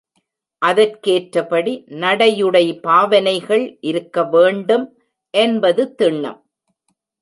[0.61, 4.87] அதற்கேற்றபடி நடையுடை பாவனைகள் இருக்க வேண்டும்
[5.33, 6.39] என்பது திண்ணம்.